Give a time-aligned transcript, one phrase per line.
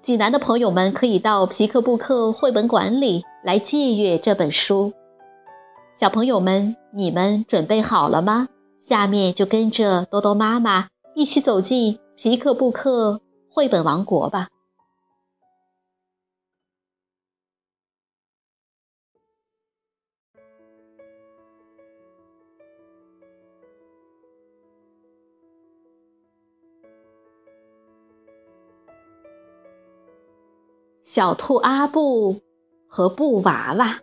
[0.00, 4.92] 济南的朋友们可以到皮克布克绘本馆里来借阅这本书。
[5.92, 8.48] 小朋友们，你们准备好了吗？
[8.80, 13.20] 下面就跟着多多妈妈一起走进皮克布克
[13.50, 14.46] 绘本王国吧。
[31.10, 32.42] 小兔阿布
[32.86, 33.98] 和布娃娃。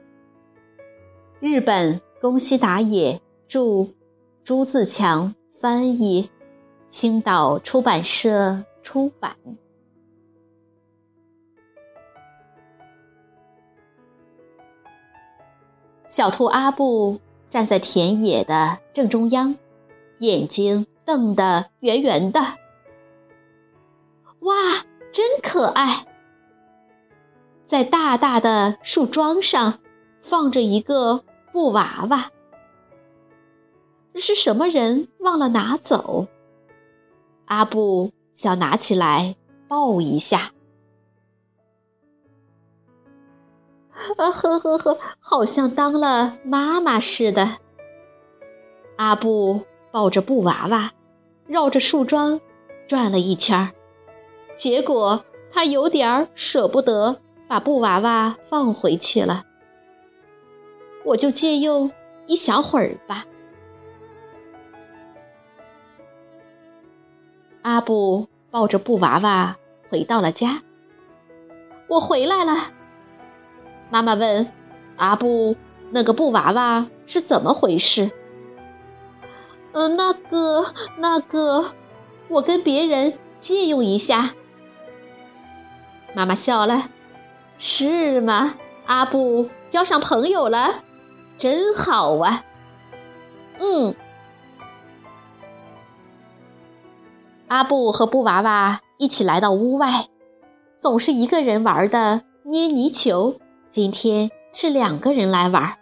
[1.40, 3.90] 日本宫西达也著，
[4.44, 6.32] 朱自强翻译，
[6.90, 9.38] 青岛出版社出版。
[16.08, 17.20] 小兔阿布
[17.52, 19.56] 站在田野的正中央，
[20.18, 22.40] 眼睛瞪得圆圆的。
[24.40, 24.56] 哇，
[25.12, 26.08] 真可爱！
[27.66, 29.80] 在大大的树桩上，
[30.22, 32.32] 放着一个布娃娃。
[34.14, 36.28] 是什么人忘了拿走？
[37.46, 39.36] 阿布想拿起来
[39.68, 40.52] 抱一下。
[44.18, 47.58] 啊呵呵呵，好像当了妈妈似的。
[48.98, 50.92] 阿布抱着布娃娃，
[51.48, 52.40] 绕着树桩
[52.88, 53.72] 转了一圈儿，
[54.56, 57.22] 结果他有点舍不得。
[57.56, 59.46] 把布娃娃放回去了，
[61.06, 61.90] 我就借用
[62.28, 63.26] 一小会儿吧。
[67.62, 69.56] 阿布抱着布娃娃
[69.88, 70.64] 回到了家。
[71.88, 72.74] 我回来了，
[73.90, 74.52] 妈妈问
[74.98, 75.56] 阿布
[75.92, 78.12] ：“那个布娃娃是怎么回事
[79.72, 80.66] ？”“呃，那个，
[80.98, 81.68] 那个，
[82.28, 84.32] 我跟别人借用一下。”
[86.14, 86.90] 妈妈笑了。
[87.58, 88.56] 是吗？
[88.86, 90.84] 阿布交上朋友了，
[91.38, 92.44] 真好啊！
[93.60, 93.96] 嗯，
[97.48, 100.10] 阿布和布娃娃一起来到屋外，
[100.78, 103.40] 总是一个人玩的捏泥球，
[103.70, 105.78] 今天是两个人来玩。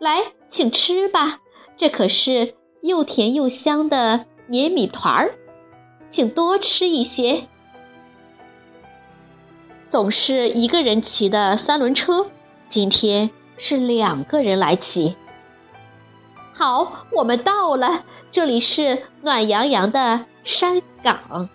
[0.00, 1.38] 来，请吃吧，
[1.76, 5.34] 这可是又甜又香的粘米团儿，
[6.10, 7.48] 请多吃一些。
[9.94, 12.26] 总是一个人骑的三轮车，
[12.66, 15.14] 今天是两个人来骑。
[16.52, 21.48] 好，我们到了，这里是暖洋洋的山岗。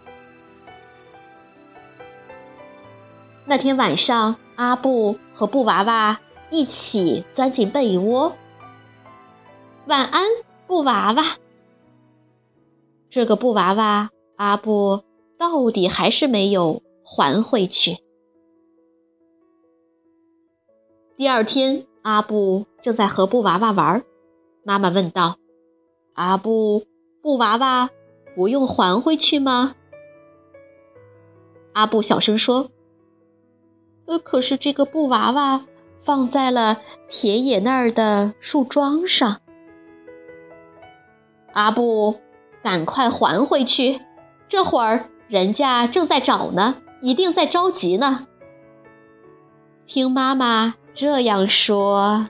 [3.44, 8.38] 那天晚上，阿布和布娃娃一起钻进被窝。
[9.88, 10.24] 晚安，
[10.66, 11.26] 布娃娃。
[13.10, 15.04] 这个布娃娃，阿布
[15.38, 17.98] 到底还是没有还回去。
[21.20, 24.06] 第二天，阿布正在和布娃娃玩，
[24.64, 25.36] 妈妈问道
[26.16, 26.86] ：“阿布，
[27.22, 27.90] 布娃娃
[28.38, 29.76] 不用还回去吗？”
[31.76, 32.70] 阿布小声说
[34.08, 35.66] ：“呃，可是这个布娃娃
[36.00, 39.42] 放在了田野那儿的树桩上。”
[41.52, 42.22] 阿布，
[42.64, 44.00] 赶快还回去，
[44.48, 48.26] 这会儿人家正在找呢，一定在着急呢。
[49.86, 50.76] 听妈妈。
[51.02, 52.28] 这样说，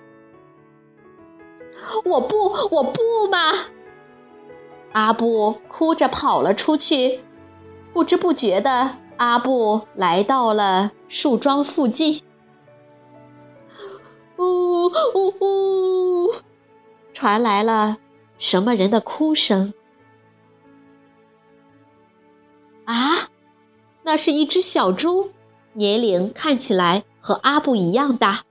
[2.06, 2.36] 我不，
[2.70, 3.66] 我不嘛！
[4.92, 7.22] 阿布哭着跑了出去。
[7.92, 12.22] 不知不觉的，阿布来到了树桩附近。
[14.38, 16.32] 呜呜呜！
[17.12, 17.98] 传来了
[18.38, 19.74] 什么人的哭声？
[22.86, 23.30] 啊，
[24.04, 25.32] 那是一只小猪，
[25.74, 28.44] 年龄看起来和阿布一样大。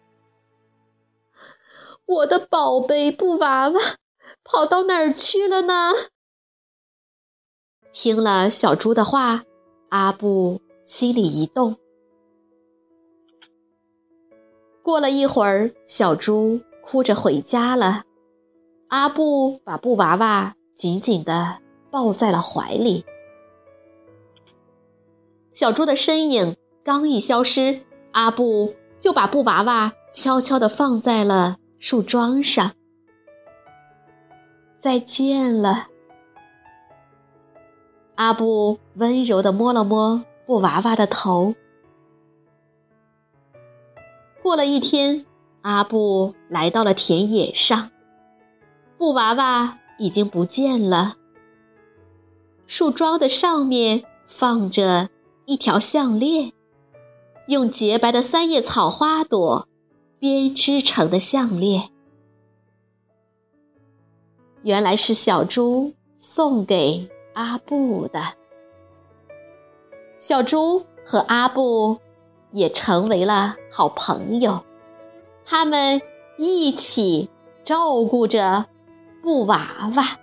[2.09, 3.81] 我的宝贝布娃娃
[4.43, 5.93] 跑到哪儿去了呢？
[7.93, 9.43] 听了小猪的话，
[9.91, 11.77] 阿布心里一动。
[14.83, 18.05] 过了一会儿，小猪哭着回家了。
[18.89, 21.59] 阿布把布娃娃紧紧地
[21.91, 23.05] 抱在了怀里。
[25.53, 27.83] 小猪的身影刚一消失，
[28.13, 32.73] 阿布就把布娃娃悄悄地放在了树桩上。
[34.79, 35.89] 再见了，
[38.15, 41.55] 阿布温柔地摸了摸布娃娃的头。
[44.43, 45.27] 过了一天，
[45.63, 47.91] 阿布来到了田野上，
[48.97, 51.17] 布娃娃已经不见了。
[52.67, 55.11] 树桩的上面放着
[55.45, 56.53] 一条项链，
[57.49, 59.69] 用洁白的三叶草花朵
[60.19, 61.91] 编织成的项链。
[64.63, 68.21] 原来是小猪送给阿布的。
[70.19, 71.99] 小猪和阿布
[72.51, 74.65] 也成为了好朋友，
[75.45, 76.03] 他们
[76.37, 77.31] 一起
[77.63, 78.67] 照顾着
[79.23, 80.19] 布娃娃。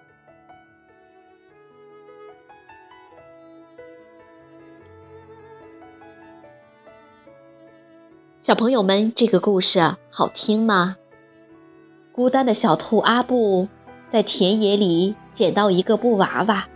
[8.46, 10.98] 小朋友们，这个故事好听吗？
[12.12, 13.68] 孤单的小兔阿布。
[14.08, 16.68] 在田野里捡到一个布娃娃，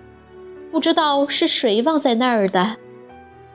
[0.71, 2.77] 不知道是谁忘在那儿的，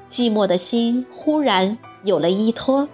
[0.09, 2.89] 寂寞的心忽然有了依托。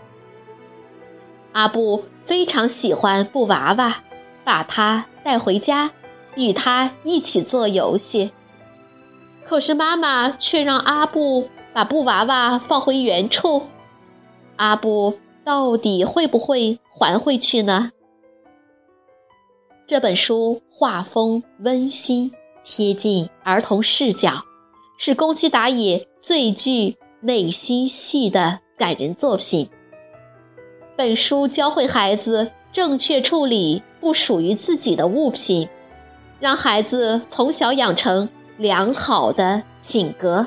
[1.52, 3.98] 阿布非常喜欢布娃娃，
[4.42, 5.90] 把它带回家，
[6.34, 8.32] 与它一起做游戏。
[9.44, 13.64] 可是妈妈却让阿布把布娃娃放回原处，
[14.60, 17.92] 阿布到底会不会还回去呢？
[19.86, 22.30] 这本书画风温馨，
[22.62, 24.44] 贴近儿童视角，
[24.98, 29.70] 是宫崎达也最具内心戏的感人作品。
[30.94, 35.70] 本书教会孩子正确处理不属于自己的物品，
[36.38, 38.28] 让孩子从小养成
[38.58, 40.46] 良好的品格。